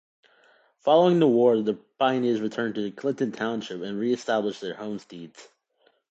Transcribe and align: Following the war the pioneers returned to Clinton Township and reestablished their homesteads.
Following 0.79 1.19
the 1.19 1.27
war 1.27 1.61
the 1.61 1.75
pioneers 1.99 2.41
returned 2.41 2.73
to 2.73 2.89
Clinton 2.91 3.31
Township 3.31 3.83
and 3.83 3.99
reestablished 3.99 4.59
their 4.61 4.73
homesteads. 4.73 5.47